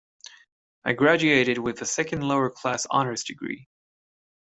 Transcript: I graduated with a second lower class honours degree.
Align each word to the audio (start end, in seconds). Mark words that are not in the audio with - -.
I 0.83 0.93
graduated 0.93 1.59
with 1.59 1.79
a 1.83 1.85
second 1.85 2.21
lower 2.27 2.49
class 2.49 2.87
honours 2.89 3.23
degree. 3.23 3.67